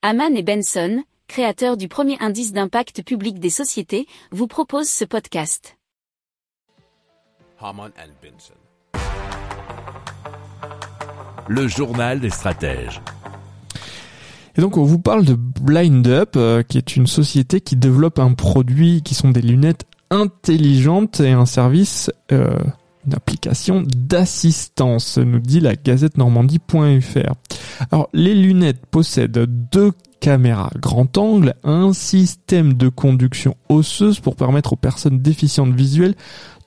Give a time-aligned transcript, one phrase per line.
[0.00, 5.76] Haman et Benson, créateurs du premier indice d'impact public des sociétés, vous proposent ce podcast.
[7.60, 8.54] Haman and Benson.
[11.48, 13.00] Le journal des stratèges.
[14.56, 18.20] Et donc on vous parle de Blind Up, euh, qui est une société qui développe
[18.20, 22.56] un produit qui sont des lunettes intelligentes et un service, euh,
[23.14, 27.34] application d'assistance, nous dit la gazette normandie.fr.
[27.90, 34.72] Alors les lunettes possèdent deux caméras grand angle, un système de conduction osseuse pour permettre
[34.72, 36.14] aux personnes déficientes visuelles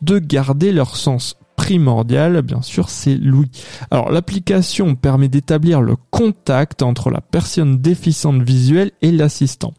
[0.02, 3.52] de garder leur sens primordial, bien sûr, c'est l'ouïe.
[3.92, 9.74] Alors l'application permet d'établir le contact entre la personne déficiente visuelle et l'assistant.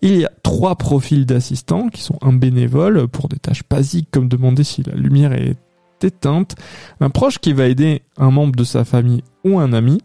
[0.00, 4.28] Il y a trois profils d'assistants qui sont un bénévole pour des tâches basiques comme
[4.28, 5.56] demander si la lumière est
[7.00, 10.00] un proche qui va aider un membre de sa famille ou un ami,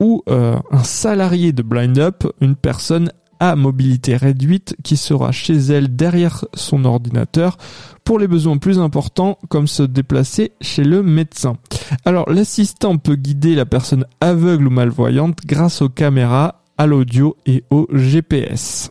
[0.00, 3.10] ou euh, un salarié de Blind Up, une personne
[3.40, 7.58] à mobilité réduite qui sera chez elle derrière son ordinateur
[8.04, 11.56] pour les besoins plus importants comme se déplacer chez le médecin.
[12.04, 17.64] Alors l'assistant peut guider la personne aveugle ou malvoyante grâce aux caméras, à l'audio et
[17.70, 18.90] au GPS.